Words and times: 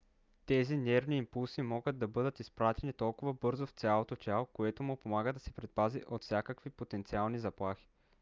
тези 0.45 0.77
нервни 0.77 1.17
импулси 1.17 1.61
могат 1.61 1.97
да 1.97 2.07
бъдат 2.07 2.39
изпратени 2.39 2.93
толкова 2.93 3.33
бързо 3.33 3.65
в 3.65 3.69
цялото 3.71 4.15
тяло 4.15 4.45
което 4.45 4.83
му 4.83 4.97
помага 4.97 5.33
да 5.33 5.39
се 5.39 5.51
предпази 5.51 6.03
от 6.07 6.21
всякакви 6.23 6.69
потенциални 6.69 7.39
заплахи 7.39 7.87